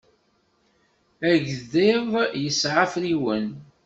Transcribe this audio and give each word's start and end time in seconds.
Agḍiḍ 1.31 2.09
yesɛa 2.43 2.83
afriwen. 2.85 3.47